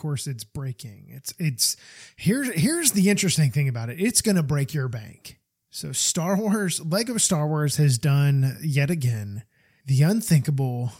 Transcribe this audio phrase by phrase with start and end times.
[0.00, 1.06] Course, it's breaking.
[1.08, 1.76] It's it's
[2.16, 4.00] here's here's the interesting thing about it.
[4.00, 5.38] It's going to break your bank.
[5.70, 9.44] So, Star Wars, Lego Star Wars has done yet again
[9.86, 10.92] the unthinkable.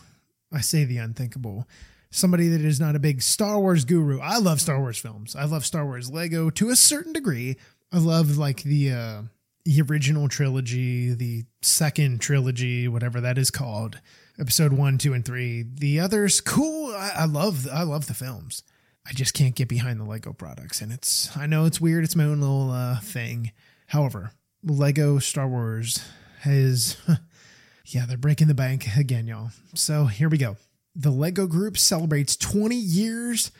[0.52, 1.66] I say the unthinkable.
[2.12, 4.20] Somebody that is not a big Star Wars guru.
[4.20, 5.34] I love Star Wars films.
[5.34, 7.56] I love Star Wars Lego to a certain degree.
[7.92, 9.22] I love like the uh,
[9.64, 14.00] the original trilogy, the second trilogy, whatever that is called,
[14.38, 15.62] episode one, two, and three.
[15.62, 16.94] The others, cool.
[16.94, 18.62] I, I love I love the films.
[19.10, 22.04] I just can't get behind the Lego products, and it's I know it's weird.
[22.04, 23.50] It's my own little uh, thing.
[23.88, 24.30] However,
[24.62, 26.04] Lego Star Wars
[26.42, 26.96] has,
[27.86, 29.50] yeah, they're breaking the bank again, y'all.
[29.74, 30.56] So here we go.
[30.94, 33.50] The Lego Group celebrates 20 years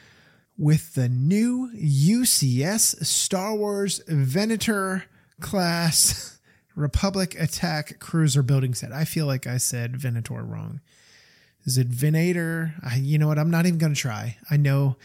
[0.57, 5.07] with the new UCS Star Wars Venator
[5.41, 6.39] class
[6.77, 8.93] Republic Attack Cruiser building set.
[8.93, 10.81] I feel like I said Venator wrong.
[11.65, 12.75] Is it Venator?
[12.85, 13.39] I, you know what?
[13.39, 14.37] I'm not even going to try.
[14.49, 14.97] I know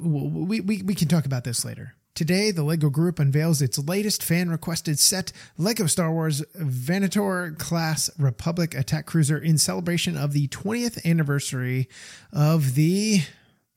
[0.00, 1.94] we, we, we can talk about this later.
[2.14, 8.10] Today, the LEGO Group unveils its latest fan requested set, LEGO Star Wars Venator Class
[8.18, 11.88] Republic Attack Cruiser, in celebration of the 20th anniversary
[12.32, 13.20] of the.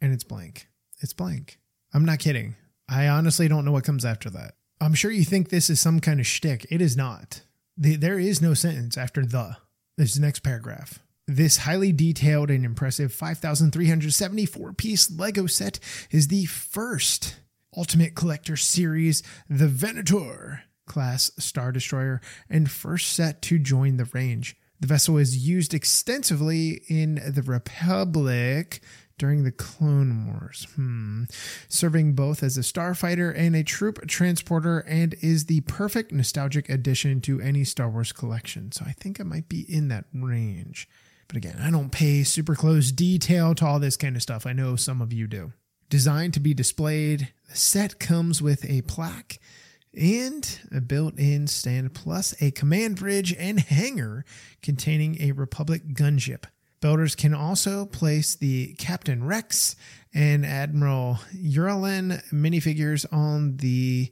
[0.02, 0.68] And it's blank.
[1.02, 1.60] It's blank.
[1.94, 2.56] I'm not kidding.
[2.90, 4.56] I honestly don't know what comes after that.
[4.80, 6.66] I'm sure you think this is some kind of shtick.
[6.72, 7.42] It is not.
[7.78, 9.58] There is no sentence after the.
[9.98, 10.98] This next paragraph.
[11.32, 17.38] This highly detailed and impressive 5,374 piece LEGO set is the first
[17.78, 24.58] Ultimate Collector Series, the Venator class Star Destroyer, and first set to join the range.
[24.82, 28.82] The vessel is used extensively in the Republic
[29.18, 31.24] during the Clone Wars, hmm.
[31.70, 37.22] serving both as a starfighter and a troop transporter, and is the perfect nostalgic addition
[37.22, 38.74] to any Star Wars collection.
[38.74, 40.90] So I think it might be in that range.
[41.32, 44.46] But again, I don't pay super close detail to all this kind of stuff.
[44.46, 45.54] I know some of you do.
[45.88, 49.40] Designed to be displayed, the set comes with a plaque
[49.98, 54.26] and a built in stand, plus a command bridge and hangar
[54.62, 56.44] containing a Republic gunship.
[56.82, 59.78] Builders can also place the Captain Rex
[60.14, 64.12] and Admiral Yularen minifigures on the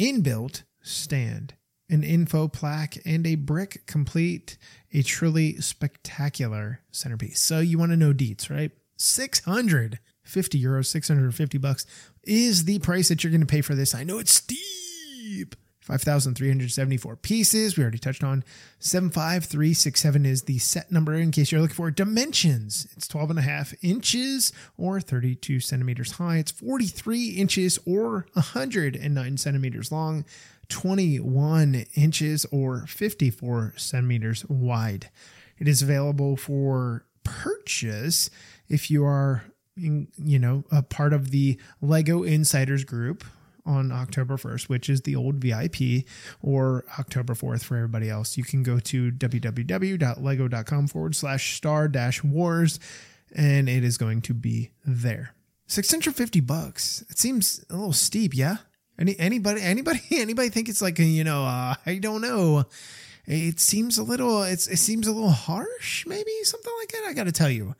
[0.00, 1.54] inbuilt stand.
[1.92, 4.56] An info plaque and a brick complete
[4.92, 7.40] a truly spectacular centerpiece.
[7.40, 8.70] So you want to know deets, right?
[8.96, 11.86] 650 euros, 650 bucks
[12.24, 13.94] is the price that you're going to pay for this.
[13.94, 15.54] I know it's steep.
[15.82, 17.76] 5,374 pieces.
[17.76, 18.44] We already touched on
[18.78, 22.86] 75367 is the set number in case you're looking for dimensions.
[22.96, 26.36] It's 12 and a half inches or 32 centimeters high.
[26.36, 30.24] It's 43 inches or 109 centimeters long,
[30.72, 35.10] 21 inches or 54 centimeters wide.
[35.58, 38.30] It is available for purchase
[38.68, 39.44] if you are
[39.76, 43.24] you know, a part of the Lego Insiders group
[43.64, 46.04] on October 1st, which is the old VIP,
[46.42, 48.36] or October 4th for everybody else.
[48.36, 52.80] You can go to www.lego.com forward slash star dash wars,
[53.34, 55.34] and it is going to be there.
[55.68, 57.04] 650 bucks.
[57.08, 58.58] It seems a little steep, yeah?
[58.98, 62.64] Any anybody anybody anybody think it's like a, you know, uh, I don't know.
[63.24, 67.04] It seems a little it's it seems a little harsh, maybe something like that.
[67.06, 67.74] I got to tell you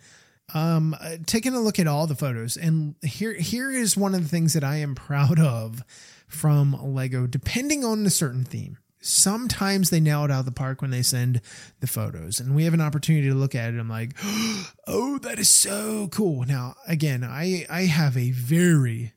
[0.55, 4.29] um, taking a look at all the photos, and here here is one of the
[4.29, 5.83] things that I am proud of
[6.29, 7.27] from Lego.
[7.27, 11.03] Depending on a certain theme, sometimes they nail it out of the park when they
[11.03, 11.41] send
[11.81, 14.17] the photos and we have an opportunity to look at it i'm like
[14.87, 19.13] oh that is so cool now again i i have a very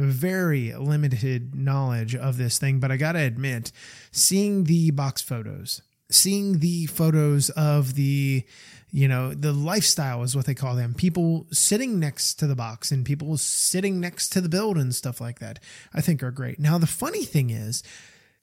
[0.00, 3.72] very limited knowledge of this thing but i gotta admit
[4.12, 8.44] seeing the box photos seeing the photos of the
[8.90, 12.90] you know the lifestyle is what they call them people sitting next to the box
[12.90, 15.58] and people sitting next to the build and stuff like that
[15.94, 17.82] i think are great now the funny thing is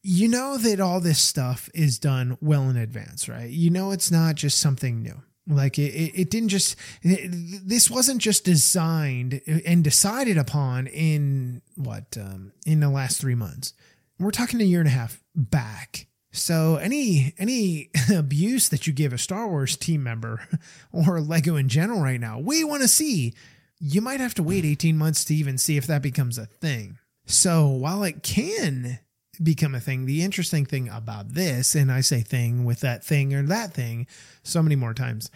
[0.09, 3.49] you know that all this stuff is done well in advance, right?
[3.49, 5.21] You know, it's not just something new.
[5.47, 7.29] Like it, it, it didn't just, it,
[7.65, 13.73] this wasn't just designed and decided upon in what, um, in the last three months.
[14.19, 16.07] We're talking a year and a half back.
[16.31, 20.47] So any any abuse that you give a Star Wars team member
[20.91, 23.33] or Lego in general right now, we want to see.
[23.79, 26.97] You might have to wait 18 months to even see if that becomes a thing.
[27.25, 28.99] So while it can
[29.41, 30.05] become a thing.
[30.05, 34.07] The interesting thing about this, and I say thing with that thing or that thing
[34.43, 35.29] so many more times.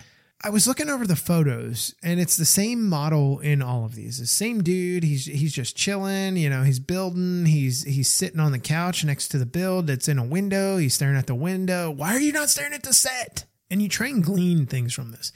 [0.44, 4.18] I was looking over the photos and it's the same model in all of these.
[4.18, 8.51] The same dude, he's he's just chilling, you know, he's building, he's he's sitting on
[8.51, 11.92] the couch next to the build that's in a window, he's staring at the window.
[11.92, 13.45] Why are you not staring at the set?
[13.69, 15.31] And you try and glean things from this.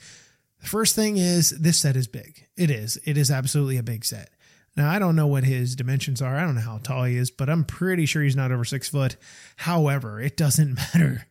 [0.60, 2.48] The first thing is this set is big.
[2.56, 2.98] It is.
[3.04, 4.30] It is absolutely a big set.
[4.76, 6.36] Now, I don't know what his dimensions are.
[6.36, 8.88] I don't know how tall he is, but I'm pretty sure he's not over six
[8.88, 9.16] foot.
[9.56, 11.26] However, it doesn't matter.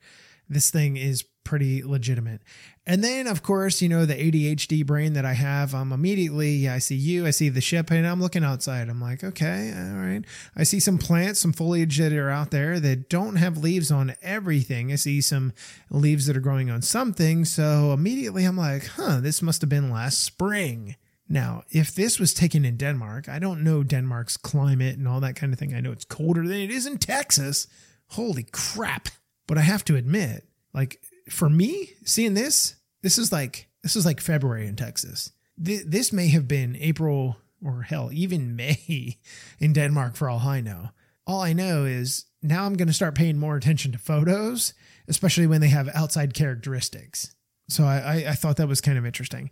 [0.50, 2.42] This thing is pretty legitimate.
[2.88, 6.80] And then, of course, you know, the ADHD brain that I have, I'm immediately, I
[6.80, 8.90] see you, I see the ship, and I'm looking outside.
[8.90, 10.24] I'm like, okay, all right.
[10.56, 14.16] I see some plants, some foliage that are out there that don't have leaves on
[14.22, 14.92] everything.
[14.92, 15.54] I see some
[15.90, 17.46] leaves that are growing on something.
[17.46, 20.96] So immediately I'm like, huh, this must have been last spring.
[21.28, 25.36] Now, if this was taken in Denmark, I don't know Denmark's climate and all that
[25.36, 25.74] kind of thing.
[25.74, 27.68] I know it's colder than it is in Texas.
[28.10, 29.10] Holy crap.
[29.48, 34.06] But I have to admit, like for me, seeing this, this is like this is
[34.06, 35.32] like February in Texas.
[35.58, 39.18] This may have been April or hell, even May
[39.60, 40.90] in Denmark for all I know.
[41.28, 44.74] All I know is now I'm going to start paying more attention to photos,
[45.08, 47.34] especially when they have outside characteristics.
[47.68, 49.50] So I, I, I thought that was kind of interesting.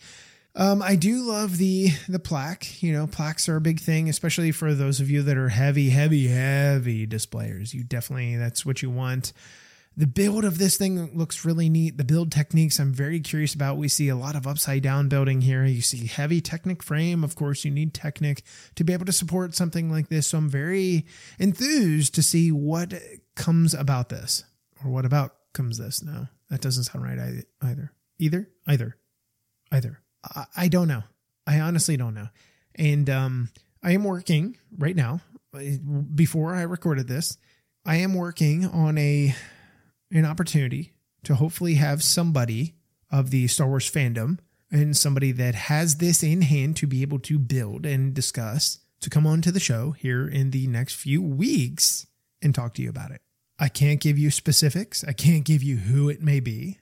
[0.56, 2.84] Um, I do love the the plaque.
[2.84, 5.90] You know, plaques are a big thing, especially for those of you that are heavy,
[5.90, 7.74] heavy, heavy displayers.
[7.74, 9.34] You definitely that's what you want.
[9.96, 11.98] The build of this thing looks really neat.
[11.98, 13.78] The build techniques I'm very curious about.
[13.78, 15.66] We see a lot of upside down building here.
[15.66, 17.24] You see heavy Technic frame.
[17.24, 18.44] Of course, you need Technic
[18.76, 20.28] to be able to support something like this.
[20.28, 21.06] So I'm very
[21.38, 22.94] enthused to see what
[23.36, 24.44] comes about this
[24.84, 26.04] or what about comes this.
[26.04, 27.20] No, that doesn't sound right
[27.62, 27.92] either.
[28.20, 28.98] Either, either,
[29.72, 30.00] either.
[30.56, 31.04] I, don't know.
[31.46, 32.30] I honestly don't know.
[32.76, 33.50] And um,
[33.84, 35.22] I am working right now.
[36.16, 37.38] Before I recorded this,
[37.86, 39.36] I am working on a
[40.12, 40.94] an opportunity
[41.24, 42.76] to hopefully have somebody
[43.12, 44.40] of the Star Wars fandom
[44.72, 49.10] and somebody that has this in hand to be able to build and discuss to
[49.10, 52.08] come on to the show here in the next few weeks
[52.42, 53.22] and talk to you about it.
[53.60, 55.04] I can't give you specifics.
[55.04, 56.80] I can't give you who it may be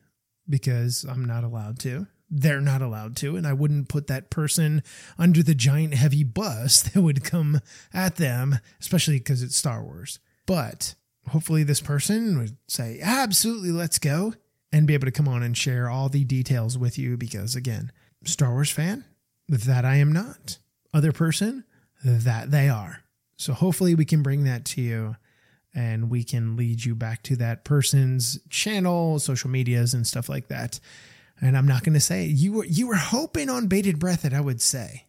[0.47, 3.35] because I'm not allowed to they're not allowed to.
[3.35, 4.81] And I wouldn't put that person
[5.19, 7.59] under the giant heavy bus that would come
[7.93, 10.19] at them, especially because it's Star Wars.
[10.45, 10.95] But
[11.27, 14.33] hopefully, this person would say, absolutely, let's go,
[14.71, 17.91] and be able to come on and share all the details with you because, again,
[18.23, 19.03] Star Wars fan,
[19.49, 20.57] that I am not.
[20.93, 21.65] Other person,
[22.03, 23.03] that they are.
[23.35, 25.15] So hopefully, we can bring that to you
[25.73, 30.49] and we can lead you back to that person's channel, social medias, and stuff like
[30.49, 30.79] that
[31.41, 32.31] and I'm not going to say it.
[32.31, 35.07] You were you were hoping on bated breath that I would say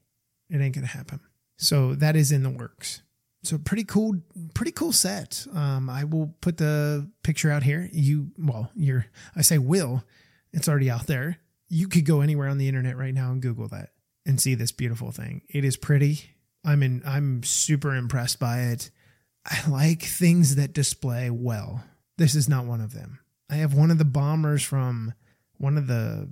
[0.48, 1.20] it ain't going to happen.
[1.58, 3.02] So that is in the works.
[3.44, 4.20] So pretty cool,
[4.54, 5.46] pretty cool set.
[5.52, 7.88] Um, I will put the picture out here.
[7.92, 10.04] You well, you're I say will.
[10.52, 11.38] It's already out there.
[11.68, 13.90] You could go anywhere on the internet right now and Google that
[14.26, 15.42] and see this beautiful thing.
[15.48, 16.30] It is pretty.
[16.64, 17.02] I'm in.
[17.04, 18.90] I'm super impressed by it.
[19.44, 21.82] I like things that display well.
[22.18, 23.18] This is not one of them.
[23.50, 25.14] I have one of the bombers from
[25.58, 26.28] one of the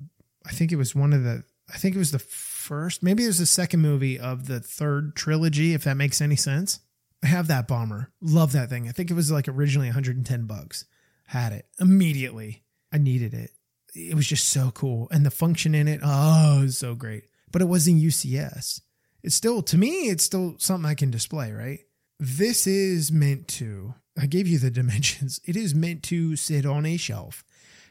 [0.46, 3.28] I think it was one of the I think it was the first, maybe it
[3.28, 6.80] was the second movie of the third trilogy, if that makes any sense.
[7.22, 8.12] I have that bomber.
[8.20, 8.88] Love that thing.
[8.88, 10.84] I think it was like originally 110 bucks.
[11.26, 12.64] Had it immediately.
[12.92, 13.50] I needed it.
[13.94, 15.08] It was just so cool.
[15.10, 17.24] And the function in it, oh, it so great.
[17.52, 18.80] But it was in UCS.
[19.22, 21.80] It's still, to me, it's still something I can display, right?
[22.18, 25.40] This is meant to, I gave you the dimensions.
[25.44, 27.44] It is meant to sit on a shelf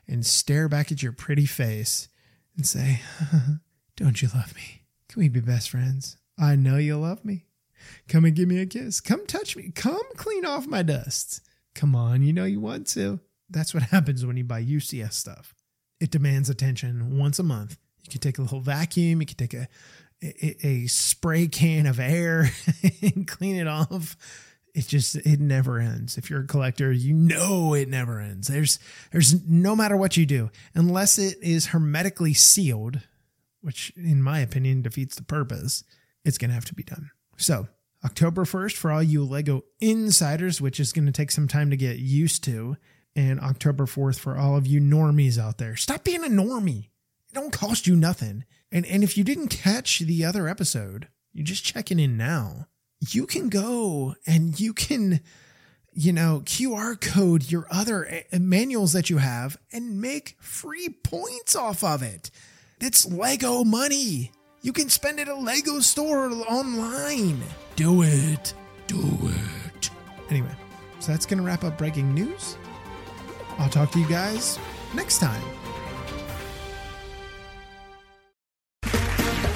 [0.09, 2.09] and stare back at your pretty face
[2.57, 3.01] and say,
[3.95, 4.83] Don't you love me?
[5.07, 6.17] Can we be best friends?
[6.37, 7.45] I know you love me.
[8.07, 9.01] Come and give me a kiss.
[9.01, 9.71] Come touch me.
[9.73, 11.41] Come clean off my dust.
[11.75, 13.19] Come on, you know you want to.
[13.49, 15.53] That's what happens when you buy UCS stuff.
[15.99, 17.77] It demands attention once a month.
[18.03, 19.67] You can take a little vacuum, you can take a
[20.21, 22.51] a, a spray can of air
[23.01, 24.17] and clean it off.
[24.79, 26.17] It just it never ends.
[26.17, 28.47] If you're a collector, you know it never ends.
[28.47, 28.79] There's
[29.11, 33.01] there's no matter what you do, unless it is hermetically sealed,
[33.59, 35.83] which in my opinion defeats the purpose,
[36.23, 37.11] it's gonna have to be done.
[37.35, 37.67] So
[38.05, 41.75] October 1st for all you Lego insiders, which is going to take some time to
[41.75, 42.77] get used to,
[43.17, 45.75] and October 4th for all of you normies out there.
[45.75, 46.85] Stop being a normie.
[47.27, 48.45] It don't cost you nothing.
[48.71, 52.67] And and if you didn't catch the other episode, you're just checking in now.
[52.99, 55.21] You can go and you can
[55.93, 61.55] you know, QR code your other eh, manuals that you have and make free points
[61.55, 62.31] off of it.
[62.79, 64.31] It's Lego money.
[64.61, 67.41] You can spend it at a Lego store online.
[67.75, 68.53] Do it.
[68.87, 69.89] Do it.
[70.29, 70.55] Anyway,
[70.99, 72.57] so that's going to wrap up breaking news.
[73.57, 74.57] I'll talk to you guys
[74.93, 75.41] next time.